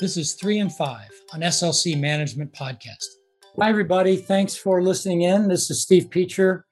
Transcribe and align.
This 0.00 0.16
is 0.16 0.32
three 0.32 0.60
and 0.60 0.74
five 0.74 1.10
on 1.34 1.40
SLC 1.40 2.00
Management 2.00 2.54
Podcast. 2.54 3.04
Hi, 3.60 3.68
everybody. 3.68 4.16
Thanks 4.16 4.56
for 4.56 4.82
listening 4.82 5.20
in. 5.20 5.46
This 5.46 5.70
is 5.70 5.82
Steve 5.82 6.08
Peacher, 6.08 6.62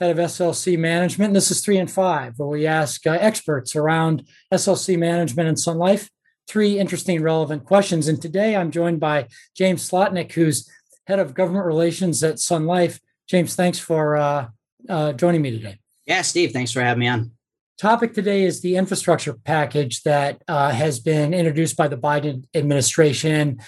head 0.00 0.10
of 0.10 0.16
SLC 0.16 0.76
Management. 0.76 1.28
And 1.28 1.36
this 1.36 1.52
is 1.52 1.60
three 1.64 1.78
and 1.78 1.88
five, 1.88 2.34
where 2.38 2.48
we 2.48 2.66
ask 2.66 3.06
uh, 3.06 3.12
experts 3.12 3.76
around 3.76 4.26
SLC 4.52 4.98
Management 4.98 5.48
and 5.48 5.56
Sun 5.56 5.78
Life 5.78 6.10
three 6.48 6.76
interesting, 6.76 7.22
relevant 7.22 7.64
questions. 7.64 8.08
And 8.08 8.20
today 8.20 8.56
I'm 8.56 8.72
joined 8.72 8.98
by 8.98 9.28
James 9.56 9.88
Slotnick, 9.88 10.32
who's 10.32 10.68
head 11.06 11.20
of 11.20 11.34
government 11.34 11.66
relations 11.66 12.24
at 12.24 12.40
Sun 12.40 12.66
Life. 12.66 12.98
James, 13.28 13.54
thanks 13.54 13.78
for 13.78 14.16
uh, 14.16 14.48
uh, 14.88 15.12
joining 15.12 15.40
me 15.40 15.52
today. 15.52 15.78
Yeah, 16.04 16.22
Steve, 16.22 16.50
thanks 16.50 16.72
for 16.72 16.80
having 16.80 16.98
me 16.98 17.06
on 17.06 17.30
topic 17.82 18.14
today 18.14 18.44
is 18.44 18.60
the 18.60 18.76
infrastructure 18.76 19.34
package 19.34 20.04
that 20.04 20.40
uh, 20.46 20.70
has 20.70 21.00
been 21.00 21.34
introduced 21.34 21.76
by 21.76 21.88
the 21.88 21.96
Biden 21.96 22.44
administration. 22.54 23.58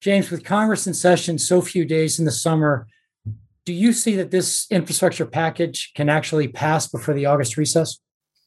James, 0.00 0.32
with 0.32 0.44
Congress 0.44 0.88
in 0.88 0.94
session 0.94 1.38
so 1.38 1.62
few 1.62 1.84
days 1.84 2.18
in 2.18 2.24
the 2.24 2.32
summer, 2.32 2.88
do 3.64 3.72
you 3.72 3.92
see 3.92 4.16
that 4.16 4.32
this 4.32 4.66
infrastructure 4.68 5.24
package 5.24 5.92
can 5.94 6.08
actually 6.08 6.48
pass 6.48 6.88
before 6.88 7.14
the 7.14 7.26
August 7.26 7.56
recess? 7.56 8.00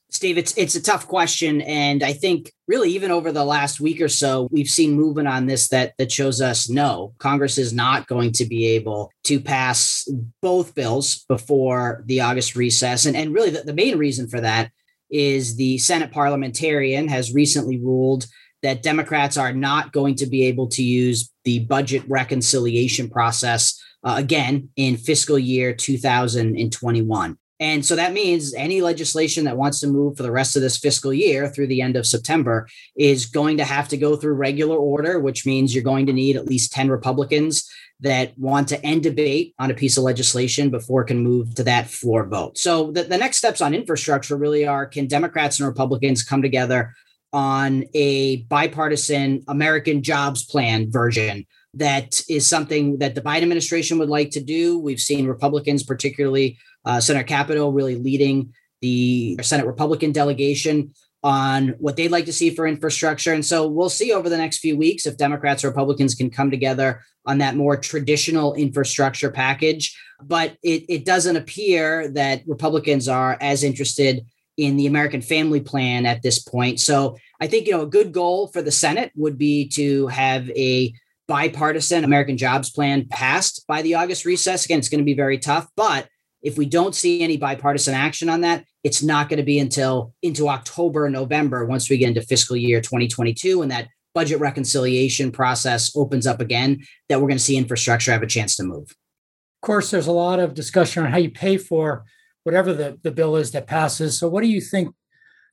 Steve, 0.09 0.37
it's 0.37 0.55
it's 0.57 0.75
a 0.75 0.81
tough 0.81 1.07
question, 1.07 1.61
and 1.61 2.03
I 2.03 2.11
think 2.11 2.51
really 2.67 2.91
even 2.91 3.09
over 3.09 3.31
the 3.31 3.45
last 3.45 3.79
week 3.79 4.01
or 4.01 4.09
so, 4.09 4.49
we've 4.51 4.69
seen 4.69 4.91
movement 4.93 5.29
on 5.29 5.45
this 5.45 5.69
that 5.69 5.93
that 5.97 6.11
shows 6.11 6.41
us 6.41 6.69
no, 6.69 7.13
Congress 7.19 7.57
is 7.57 7.71
not 7.71 8.07
going 8.07 8.33
to 8.33 8.45
be 8.45 8.65
able 8.67 9.11
to 9.23 9.39
pass 9.39 10.07
both 10.41 10.75
bills 10.75 11.23
before 11.29 12.03
the 12.05 12.19
August 12.19 12.57
recess, 12.57 13.05
and 13.05 13.15
and 13.15 13.33
really 13.33 13.49
the, 13.49 13.61
the 13.61 13.73
main 13.73 13.97
reason 13.97 14.27
for 14.27 14.41
that 14.41 14.71
is 15.09 15.55
the 15.55 15.77
Senate 15.77 16.11
parliamentarian 16.11 17.07
has 17.07 17.33
recently 17.33 17.79
ruled 17.79 18.25
that 18.63 18.83
Democrats 18.83 19.37
are 19.37 19.53
not 19.53 19.91
going 19.91 20.15
to 20.15 20.25
be 20.25 20.45
able 20.45 20.67
to 20.67 20.83
use 20.83 21.31
the 21.43 21.59
budget 21.59 22.03
reconciliation 22.07 23.09
process 23.09 23.79
uh, 24.03 24.15
again 24.17 24.69
in 24.75 24.97
fiscal 24.97 25.37
year 25.37 25.73
2021. 25.73 27.37
And 27.59 27.85
so 27.85 27.95
that 27.95 28.11
means 28.11 28.53
any 28.53 28.81
legislation 28.81 29.45
that 29.45 29.55
wants 29.55 29.79
to 29.79 29.87
move 29.87 30.17
for 30.17 30.23
the 30.23 30.31
rest 30.31 30.55
of 30.55 30.61
this 30.61 30.77
fiscal 30.77 31.13
year 31.13 31.47
through 31.47 31.67
the 31.67 31.81
end 31.81 31.95
of 31.95 32.05
September 32.05 32.67
is 32.97 33.27
going 33.27 33.57
to 33.57 33.63
have 33.63 33.87
to 33.89 33.97
go 33.97 34.17
through 34.17 34.33
regular 34.33 34.75
order, 34.75 35.19
which 35.19 35.45
means 35.45 35.73
you're 35.73 35.83
going 35.83 36.05
to 36.07 36.13
need 36.13 36.35
at 36.35 36.47
least 36.47 36.73
10 36.73 36.89
Republicans 36.89 37.69
that 38.01 38.37
want 38.37 38.67
to 38.67 38.85
end 38.85 39.03
debate 39.03 39.55
on 39.57 39.71
a 39.71 39.73
piece 39.73 39.97
of 39.97 40.03
legislation 40.03 40.69
before 40.69 41.01
it 41.01 41.05
can 41.05 41.19
move 41.19 41.55
to 41.55 41.63
that 41.63 41.89
floor 41.89 42.25
vote. 42.27 42.57
So 42.57 42.91
the, 42.91 43.03
the 43.03 43.17
next 43.17 43.37
steps 43.37 43.61
on 43.61 43.73
infrastructure 43.73 44.35
really 44.35 44.67
are 44.67 44.85
can 44.85 45.07
Democrats 45.07 45.59
and 45.59 45.67
Republicans 45.67 46.23
come 46.23 46.41
together 46.41 46.93
on 47.31 47.83
a 47.93 48.43
bipartisan 48.43 49.43
American 49.47 50.03
jobs 50.03 50.45
plan 50.45 50.91
version 50.91 51.45
that 51.73 52.21
is 52.29 52.47
something 52.47 52.97
that 52.99 53.15
the 53.15 53.21
Biden 53.21 53.43
administration 53.43 53.97
would 53.99 54.09
like 54.09 54.31
to 54.31 54.41
do. 54.41 54.79
We've 54.79 54.99
seen 54.99 55.27
Republicans, 55.27 55.83
particularly 55.83 56.57
uh, 56.85 57.01
Senator 57.01 57.25
Capito, 57.25 57.69
really 57.69 57.95
leading 57.95 58.53
the 58.81 59.37
Senate 59.41 59.65
Republican 59.65 60.11
delegation 60.11 60.93
on 61.25 61.69
what 61.79 61.95
they'd 61.95 62.11
like 62.11 62.25
to 62.25 62.31
see 62.31 62.51
for 62.51 62.67
infrastructure. 62.67 63.33
And 63.33 63.43
so 63.43 63.67
we'll 63.67 63.89
see 63.89 64.13
over 64.13 64.29
the 64.29 64.37
next 64.37 64.59
few 64.59 64.77
weeks 64.77 65.07
if 65.07 65.17
Democrats 65.17 65.63
or 65.63 65.69
Republicans 65.69 66.13
can 66.13 66.29
come 66.29 66.51
together 66.51 67.01
on 67.25 67.39
that 67.39 67.55
more 67.55 67.75
traditional 67.75 68.53
infrastructure 68.53 69.31
package. 69.31 69.99
But 70.21 70.55
it, 70.61 70.85
it 70.87 71.03
doesn't 71.03 71.35
appear 71.35 72.09
that 72.09 72.43
Republicans 72.45 73.07
are 73.07 73.39
as 73.41 73.63
interested 73.63 74.23
in 74.57 74.77
the 74.77 74.85
American 74.85 75.23
Family 75.23 75.61
Plan 75.61 76.05
at 76.05 76.21
this 76.21 76.37
point. 76.37 76.79
So 76.79 77.17
I 77.41 77.47
think, 77.47 77.65
you 77.65 77.73
know, 77.73 77.81
a 77.81 77.87
good 77.87 78.11
goal 78.11 78.49
for 78.49 78.61
the 78.61 78.71
Senate 78.71 79.11
would 79.15 79.39
be 79.39 79.67
to 79.69 80.05
have 80.09 80.47
a 80.51 80.93
bipartisan 81.27 82.03
American 82.03 82.37
Jobs 82.37 82.69
Plan 82.69 83.07
passed 83.09 83.65
by 83.67 83.81
the 83.81 83.95
August 83.95 84.25
recess. 84.25 84.65
Again, 84.65 84.77
it's 84.77 84.89
going 84.89 85.01
to 85.01 85.03
be 85.03 85.15
very 85.15 85.39
tough, 85.39 85.67
but 85.75 86.07
if 86.43 86.55
we 86.55 86.67
don't 86.67 86.93
see 86.93 87.23
any 87.23 87.37
bipartisan 87.37 87.95
action 87.95 88.29
on 88.29 88.41
that, 88.41 88.63
it's 88.85 89.01
not 89.01 89.29
going 89.29 89.37
to 89.37 89.43
be 89.43 89.57
until 89.57 90.13
into 90.21 90.47
October, 90.47 91.09
November, 91.09 91.65
once 91.65 91.89
we 91.89 91.97
get 91.97 92.09
into 92.09 92.21
fiscal 92.21 92.55
year 92.55 92.79
2022 92.79 93.63
and 93.63 93.71
that 93.71 93.87
budget 94.13 94.39
reconciliation 94.39 95.31
process 95.31 95.91
opens 95.97 96.27
up 96.27 96.39
again, 96.39 96.85
that 97.09 97.19
we're 97.19 97.27
going 97.27 97.39
to 97.39 97.43
see 97.43 97.57
infrastructure 97.57 98.11
have 98.11 98.21
a 98.21 98.27
chance 98.27 98.55
to 98.55 98.63
move. 98.63 98.91
Of 98.91 99.65
course, 99.65 99.89
there's 99.89 100.05
a 100.05 100.11
lot 100.11 100.39
of 100.39 100.53
discussion 100.53 101.03
on 101.03 101.11
how 101.11 101.17
you 101.17 101.31
pay 101.31 101.57
for 101.57 102.05
whatever 102.43 102.73
the, 102.73 102.99
the 103.01 103.09
bill 103.09 103.37
is 103.37 103.51
that 103.51 103.65
passes. 103.65 104.19
So, 104.19 104.29
what 104.29 104.43
do 104.43 104.49
you 104.49 104.61
think 104.61 104.93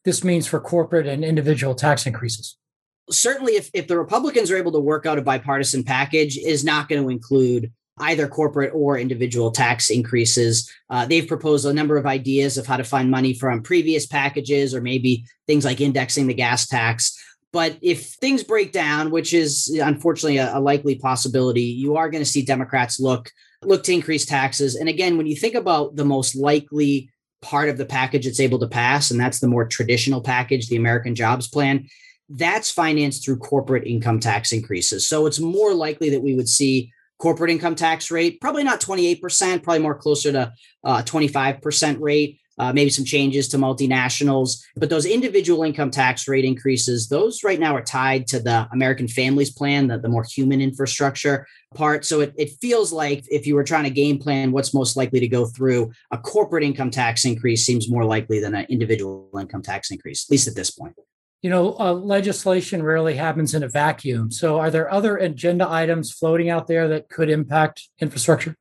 this 0.04 0.22
means 0.22 0.47
for 0.47 0.60
corporate 0.60 1.06
and 1.06 1.25
individual 1.25 1.75
tax 1.75 2.04
increases? 2.04 2.59
Certainly, 3.10 3.54
if, 3.54 3.70
if 3.72 3.88
the 3.88 3.99
Republicans 3.99 4.50
are 4.50 4.59
able 4.59 4.72
to 4.72 4.78
work 4.78 5.06
out 5.06 5.19
a 5.19 5.22
bipartisan 5.22 5.84
package, 5.84 6.37
is 6.37 6.64
not 6.64 6.87
going 6.87 7.03
to 7.03 7.09
include 7.09 7.72
either 7.98 8.26
corporate 8.26 8.72
or 8.75 8.98
individual 8.98 9.50
tax 9.50 9.91
increases. 9.91 10.70
Uh, 10.88 11.06
they've 11.06 11.28
proposed 11.28 11.66
a 11.66 11.72
number 11.72 11.97
of 11.97 12.06
ideas 12.06 12.56
of 12.56 12.66
how 12.66 12.76
to 12.76 12.84
find 12.84 13.10
money 13.10 13.34
from 13.34 13.62
previous 13.62 14.06
packages 14.06 14.75
or 14.75 14.80
maybe 14.80 15.25
things 15.47 15.64
like 15.64 15.80
indexing 15.80 16.26
the 16.26 16.34
gas 16.34 16.66
tax. 16.66 17.19
But 17.52 17.76
if 17.82 18.06
things 18.14 18.42
break 18.42 18.72
down, 18.72 19.10
which 19.10 19.34
is 19.34 19.69
unfortunately 19.69 20.38
a, 20.38 20.56
a 20.56 20.60
likely 20.60 20.94
possibility, 20.94 21.64
you 21.64 21.97
are 21.97 22.08
going 22.10 22.25
to 22.25 22.31
see 22.31 22.42
Democrats 22.42 22.98
look 22.98 23.31
look 23.64 23.84
to 23.84 23.92
increase 23.92 24.25
taxes. 24.25 24.75
And 24.75 24.88
again, 24.88 25.16
when 25.16 25.26
you 25.26 25.36
think 25.36 25.54
about 25.54 25.94
the 25.94 26.04
most 26.04 26.34
likely 26.34 27.10
part 27.42 27.69
of 27.69 27.78
the 27.78 27.84
package 27.84 28.26
it's 28.26 28.41
able 28.41 28.58
to 28.58 28.66
pass, 28.66 29.10
and 29.10 29.20
that's 29.20 29.38
the 29.38 29.47
more 29.48 29.66
traditional 29.66 30.20
package, 30.20 30.69
the 30.69 30.76
American 30.76 31.14
Jobs 31.14 31.47
Plan, 31.47 31.86
that's 32.28 32.70
financed 32.70 33.25
through 33.25 33.36
corporate 33.36 33.86
income 33.86 34.19
tax 34.19 34.52
increases. 34.52 35.06
So 35.06 35.26
it's 35.26 35.38
more 35.38 35.75
likely 35.75 36.10
that 36.10 36.22
we 36.22 36.34
would 36.34 36.48
see 36.48 36.91
corporate 37.22 37.50
income 37.50 37.76
tax 37.76 38.10
rate, 38.10 38.40
probably 38.40 38.64
not 38.64 38.80
28%, 38.80 39.62
probably 39.62 39.78
more 39.78 39.94
closer 39.94 40.32
to 40.32 40.52
uh, 40.82 41.02
25% 41.02 42.00
rate. 42.00 42.40
Uh, 42.58 42.70
maybe 42.70 42.90
some 42.90 43.04
changes 43.04 43.48
to 43.48 43.56
multinationals, 43.56 44.62
but 44.76 44.90
those 44.90 45.06
individual 45.06 45.62
income 45.62 45.90
tax 45.90 46.28
rate 46.28 46.44
increases, 46.44 47.08
those 47.08 47.42
right 47.42 47.58
now 47.58 47.74
are 47.74 47.82
tied 47.82 48.26
to 48.26 48.38
the 48.38 48.68
American 48.72 49.08
Families 49.08 49.50
Plan, 49.50 49.86
the, 49.86 49.98
the 49.98 50.08
more 50.08 50.22
human 50.22 50.60
infrastructure 50.60 51.46
part. 51.74 52.04
So 52.04 52.20
it, 52.20 52.34
it 52.36 52.50
feels 52.60 52.92
like 52.92 53.24
if 53.30 53.46
you 53.46 53.54
were 53.54 53.64
trying 53.64 53.84
to 53.84 53.90
game 53.90 54.18
plan 54.18 54.52
what's 54.52 54.74
most 54.74 54.98
likely 54.98 55.18
to 55.20 55.28
go 55.28 55.46
through, 55.46 55.92
a 56.10 56.18
corporate 56.18 56.62
income 56.62 56.90
tax 56.90 57.24
increase 57.24 57.64
seems 57.64 57.90
more 57.90 58.04
likely 58.04 58.38
than 58.38 58.54
an 58.54 58.66
individual 58.68 59.30
income 59.40 59.62
tax 59.62 59.90
increase, 59.90 60.26
at 60.26 60.30
least 60.30 60.46
at 60.46 60.54
this 60.54 60.70
point 60.70 60.94
you 61.42 61.50
know, 61.50 61.76
uh, 61.78 61.92
legislation 61.92 62.82
rarely 62.82 63.14
happens 63.14 63.53
in 63.54 63.62
a 63.62 63.69
vacuum. 63.69 64.30
So, 64.30 64.58
are 64.58 64.70
there 64.70 64.91
other 64.91 65.16
agenda 65.16 65.69
items 65.69 66.12
floating 66.12 66.48
out 66.48 66.69
there 66.69 66.88
that 66.88 67.08
could 67.08 67.28
impact 67.28 67.88
infrastructure? 68.00 68.56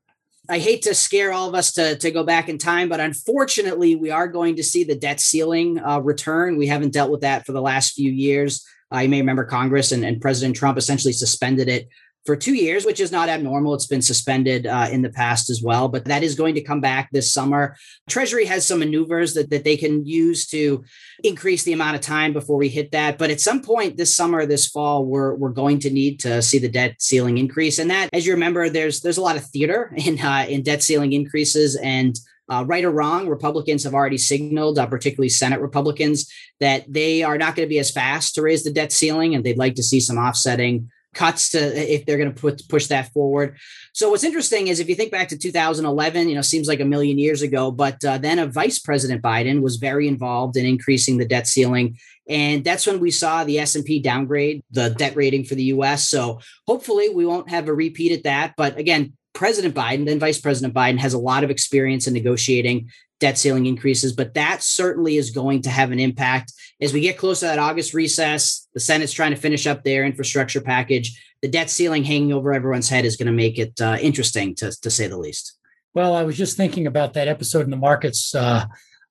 I 0.49 0.57
hate 0.57 0.81
to 0.81 0.95
scare 0.95 1.31
all 1.31 1.47
of 1.47 1.55
us 1.55 1.71
to, 1.73 1.95
to 1.97 2.11
go 2.11 2.23
back 2.23 2.49
in 2.49 2.57
time, 2.57 2.89
but 2.89 2.99
unfortunately, 2.99 3.95
we 3.95 4.09
are 4.09 4.27
going 4.27 4.55
to 4.55 4.63
see 4.63 4.83
the 4.83 4.95
debt 4.95 5.19
ceiling 5.19 5.79
uh, 5.79 5.99
return. 5.99 6.57
We 6.57 6.67
haven't 6.67 6.93
dealt 6.93 7.11
with 7.11 7.21
that 7.21 7.45
for 7.45 7.51
the 7.51 7.61
last 7.61 7.93
few 7.93 8.11
years. 8.11 8.65
You 8.91 9.07
may 9.07 9.21
remember 9.21 9.45
Congress 9.45 9.93
and, 9.93 10.03
and 10.03 10.19
President 10.19 10.57
Trump 10.57 10.77
essentially 10.77 11.13
suspended 11.13 11.69
it 11.69 11.87
for 12.25 12.35
two 12.35 12.53
years, 12.53 12.85
which 12.85 12.99
is 12.99 13.11
not 13.11 13.29
abnormal. 13.29 13.73
It's 13.73 13.87
been 13.87 14.01
suspended 14.01 14.67
uh, 14.67 14.87
in 14.91 15.01
the 15.01 15.09
past 15.09 15.49
as 15.49 15.61
well, 15.63 15.87
but 15.87 16.05
that 16.05 16.23
is 16.23 16.35
going 16.35 16.55
to 16.55 16.61
come 16.61 16.79
back 16.79 17.09
this 17.11 17.33
summer. 17.33 17.75
Treasury 18.09 18.45
has 18.45 18.65
some 18.65 18.79
maneuvers 18.79 19.33
that, 19.33 19.49
that 19.49 19.63
they 19.63 19.75
can 19.75 20.05
use 20.05 20.45
to 20.47 20.83
increase 21.23 21.63
the 21.63 21.73
amount 21.73 21.95
of 21.95 22.01
time 22.01 22.31
before 22.33 22.57
we 22.57 22.69
hit 22.69 22.91
that. 22.91 23.17
But 23.17 23.31
at 23.31 23.41
some 23.41 23.61
point 23.61 23.97
this 23.97 24.15
summer, 24.15 24.45
this 24.45 24.67
fall, 24.67 25.05
we're, 25.05 25.35
we're 25.35 25.49
going 25.49 25.79
to 25.79 25.89
need 25.89 26.19
to 26.21 26.41
see 26.41 26.59
the 26.59 26.69
debt 26.69 26.95
ceiling 26.99 27.37
increase. 27.37 27.79
And 27.79 27.89
that, 27.89 28.09
as 28.13 28.25
you 28.25 28.33
remember, 28.33 28.69
there's 28.69 29.01
there's 29.01 29.17
a 29.17 29.21
lot 29.21 29.35
of 29.35 29.45
theater 29.45 29.93
in 29.97 30.19
uh, 30.19 30.45
in 30.47 30.63
debt 30.63 30.83
ceiling 30.83 31.13
increases 31.13 31.75
and 31.75 32.15
uh, 32.51 32.65
right 32.65 32.83
or 32.83 32.91
wrong, 32.91 33.29
Republicans 33.29 33.83
have 33.85 33.93
already 33.93 34.17
signaled, 34.17 34.77
uh, 34.77 34.85
particularly 34.85 35.29
Senate 35.29 35.61
Republicans, 35.61 36.29
that 36.59 36.83
they 36.91 37.23
are 37.23 37.37
not 37.37 37.55
going 37.55 37.65
to 37.65 37.69
be 37.69 37.79
as 37.79 37.91
fast 37.91 38.35
to 38.35 38.41
raise 38.41 38.65
the 38.65 38.73
debt 38.73 38.91
ceiling 38.91 39.33
and 39.33 39.45
they'd 39.45 39.57
like 39.57 39.75
to 39.75 39.83
see 39.83 40.01
some 40.01 40.17
offsetting 40.17 40.89
cuts 41.13 41.49
to 41.49 41.59
if 41.59 42.05
they're 42.05 42.17
going 42.17 42.33
to 42.33 42.39
put 42.39 42.67
push 42.69 42.87
that 42.87 43.11
forward. 43.13 43.57
So 43.93 44.09
what's 44.09 44.23
interesting 44.23 44.67
is 44.67 44.79
if 44.79 44.87
you 44.87 44.95
think 44.95 45.11
back 45.11 45.27
to 45.29 45.37
2011, 45.37 46.29
you 46.29 46.35
know, 46.35 46.41
seems 46.41 46.67
like 46.67 46.79
a 46.79 46.85
million 46.85 47.17
years 47.17 47.41
ago, 47.41 47.71
but 47.71 48.03
uh, 48.05 48.17
then 48.17 48.39
a 48.39 48.47
Vice 48.47 48.79
President 48.79 49.21
Biden 49.21 49.61
was 49.61 49.77
very 49.77 50.07
involved 50.07 50.55
in 50.57 50.65
increasing 50.65 51.17
the 51.17 51.25
debt 51.25 51.47
ceiling, 51.47 51.97
and 52.29 52.63
that's 52.63 52.87
when 52.87 52.99
we 52.99 53.11
saw 53.11 53.43
the 53.43 53.59
S&P 53.59 53.99
downgrade 53.99 54.63
the 54.71 54.91
debt 54.91 55.15
rating 55.15 55.43
for 55.43 55.55
the 55.55 55.65
U.S. 55.65 56.07
So 56.07 56.39
hopefully 56.65 57.09
we 57.09 57.25
won't 57.25 57.49
have 57.49 57.67
a 57.67 57.73
repeat 57.73 58.11
at 58.11 58.23
that. 58.23 58.53
But 58.55 58.77
again, 58.77 59.13
President 59.33 59.75
Biden, 59.75 60.05
then 60.05 60.19
Vice 60.19 60.39
President 60.39 60.73
Biden, 60.73 60.99
has 60.99 61.13
a 61.13 61.19
lot 61.19 61.43
of 61.43 61.49
experience 61.49 62.07
in 62.07 62.13
negotiating 62.13 62.89
debt 63.21 63.37
ceiling 63.37 63.67
increases, 63.67 64.11
but 64.11 64.33
that 64.33 64.61
certainly 64.61 65.15
is 65.15 65.29
going 65.29 65.61
to 65.61 65.69
have 65.69 65.91
an 65.91 65.99
impact 65.99 66.51
as 66.81 66.91
we 66.91 66.99
get 66.99 67.17
close 67.17 67.39
to 67.39 67.45
that 67.45 67.59
August 67.59 67.93
recess. 67.93 68.67
The 68.73 68.79
Senate's 68.81 69.13
trying 69.13 69.33
to 69.33 69.39
finish 69.39 69.65
up 69.67 69.83
their 69.83 70.03
infrastructure 70.03 70.59
package. 70.59 71.17
The 71.41 71.47
debt 71.47 71.69
ceiling 71.69 72.03
hanging 72.03 72.33
over 72.33 72.51
everyone's 72.51 72.89
head 72.89 73.05
is 73.05 73.15
going 73.15 73.27
to 73.27 73.31
make 73.31 73.57
it 73.57 73.79
uh, 73.79 73.97
interesting, 74.01 74.55
to, 74.55 74.71
to 74.81 74.89
say 74.89 75.07
the 75.07 75.17
least. 75.17 75.57
Well, 75.93 76.15
I 76.15 76.23
was 76.23 76.37
just 76.37 76.57
thinking 76.57 76.87
about 76.87 77.13
that 77.13 77.27
episode 77.27 77.63
in 77.63 77.69
the 77.69 77.77
markets 77.77 78.33
uh, 78.33 78.65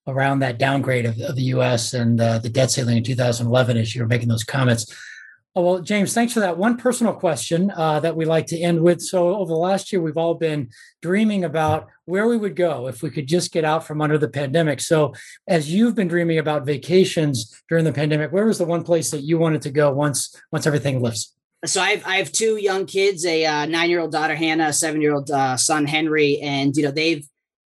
around 0.06 0.40
that 0.40 0.58
downgrade 0.58 1.06
of, 1.06 1.18
of 1.20 1.36
the 1.36 1.42
U.S. 1.54 1.94
and 1.94 2.20
uh, 2.20 2.38
the 2.38 2.48
debt 2.48 2.70
ceiling 2.70 2.96
in 2.96 3.04
2011 3.04 3.76
as 3.76 3.94
you 3.94 4.02
were 4.02 4.08
making 4.08 4.28
those 4.28 4.44
comments. 4.44 4.92
Oh, 5.56 5.62
well, 5.62 5.80
James, 5.80 6.14
thanks 6.14 6.32
for 6.32 6.40
that. 6.40 6.58
One 6.58 6.76
personal 6.76 7.12
question 7.12 7.72
uh, 7.72 7.98
that 8.00 8.14
we 8.14 8.24
like 8.24 8.46
to 8.48 8.58
end 8.58 8.80
with. 8.80 9.02
So, 9.02 9.34
over 9.34 9.48
the 9.48 9.58
last 9.58 9.92
year, 9.92 10.00
we've 10.00 10.16
all 10.16 10.34
been 10.34 10.70
dreaming 11.02 11.42
about 11.42 11.88
where 12.04 12.28
we 12.28 12.36
would 12.36 12.54
go 12.54 12.86
if 12.86 13.02
we 13.02 13.10
could 13.10 13.26
just 13.26 13.50
get 13.50 13.64
out 13.64 13.84
from 13.84 14.00
under 14.00 14.16
the 14.16 14.28
pandemic. 14.28 14.80
So, 14.80 15.12
as 15.48 15.72
you've 15.72 15.96
been 15.96 16.06
dreaming 16.06 16.38
about 16.38 16.66
vacations 16.66 17.60
during 17.68 17.84
the 17.84 17.92
pandemic, 17.92 18.30
where 18.30 18.46
was 18.46 18.58
the 18.58 18.64
one 18.64 18.84
place 18.84 19.10
that 19.10 19.22
you 19.22 19.38
wanted 19.38 19.62
to 19.62 19.70
go 19.70 19.92
once 19.92 20.40
once 20.52 20.68
everything 20.68 21.02
lifts? 21.02 21.34
So 21.64 21.80
I 21.82 21.90
have 21.90 22.06
I 22.06 22.16
have 22.16 22.32
two 22.32 22.56
young 22.56 22.86
kids, 22.86 23.26
a 23.26 23.44
uh, 23.44 23.66
nine 23.66 23.90
year 23.90 24.00
old 24.00 24.12
daughter 24.12 24.36
Hannah, 24.36 24.68
a 24.68 24.72
seven 24.72 25.02
year 25.02 25.14
old 25.14 25.30
uh, 25.30 25.56
son 25.56 25.84
Henry, 25.84 26.38
and 26.40 26.74
you 26.76 26.84
know 26.84 26.90
they've 26.90 27.26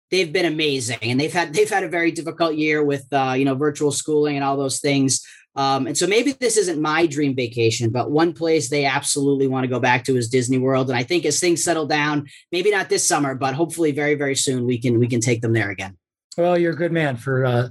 they've 0.10 0.32
been 0.32 0.46
amazing, 0.46 1.00
and 1.02 1.20
they've 1.20 1.34
had 1.34 1.54
they've 1.54 1.70
had 1.70 1.84
a 1.84 1.90
very 1.90 2.12
difficult 2.12 2.56
year 2.56 2.84
with 2.84 3.06
uh, 3.12 3.36
you 3.38 3.46
know 3.46 3.56
virtual 3.56 3.92
schooling 3.92 4.36
and 4.36 4.44
all 4.44 4.58
those 4.58 4.80
things. 4.80 5.24
Um, 5.56 5.88
and 5.88 5.98
so 5.98 6.08
maybe 6.08 6.32
this 6.32 6.58
isn't 6.58 6.82
my 6.82 7.06
dream 7.06 7.36
vacation, 7.36 7.92
but 7.92 8.10
one 8.10 8.34
place 8.34 8.70
they 8.70 8.86
absolutely 8.86 9.48
want 9.48 9.64
to 9.66 9.68
go 9.68 9.80
back 9.80 10.04
to 10.06 10.18
is 10.18 10.30
Disney 10.30 10.58
World. 10.58 10.90
And 10.90 10.98
I 10.98 11.04
think 11.04 11.26
as 11.26 11.40
things 11.40 11.64
settle 11.64 11.86
down, 11.86 12.28
maybe 12.52 12.72
not 12.72 12.90
this 12.90 13.06
summer, 13.06 13.36
but 13.36 13.54
hopefully 13.54 13.92
very, 13.92 14.16
very 14.16 14.36
soon 14.36 14.66
we 14.66 14.80
can 14.80 15.00
we 15.00 15.08
can 15.08 15.22
take 15.22 15.42
them 15.42 15.54
there 15.54 15.70
again. 15.70 15.98
Well, 16.38 16.58
you're 16.58 16.74
a 16.74 16.76
good 16.76 16.92
man 16.92 17.18
for 17.18 17.46
uh, 17.46 17.68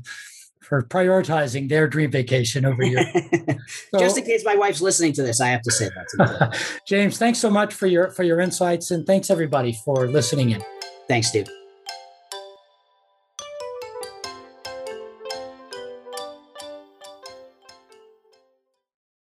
for 0.61 0.83
prioritizing 0.83 1.69
their 1.69 1.87
dream 1.89 2.11
vacation 2.11 2.65
over 2.65 2.83
here. 2.83 3.05
So, 3.91 3.99
Just 3.99 4.19
in 4.19 4.25
case 4.25 4.43
my 4.45 4.57
wife's 4.57 4.81
listening 4.81 5.13
to 5.15 5.23
this, 5.23 5.41
I 5.41 5.49
have 5.49 5.63
to 5.63 5.71
say 5.71 5.89
that. 5.89 6.59
James, 6.87 7.19
thanks 7.19 7.39
so 7.39 7.51
much 7.51 7.75
for 7.75 7.87
your 7.87 8.11
for 8.11 8.23
your 8.23 8.41
insights, 8.41 8.91
and 8.91 9.07
thanks 9.07 9.31
everybody 9.31 9.77
for 9.85 10.09
listening 10.09 10.51
in. 10.51 10.63
Thanks, 11.09 11.29
Steve. 11.29 11.49